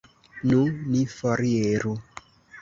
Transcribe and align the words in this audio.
Nu, 0.51 0.61
ni 0.93 1.03
foriru! 1.17 1.93